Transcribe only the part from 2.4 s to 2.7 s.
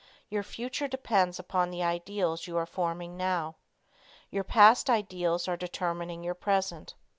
you are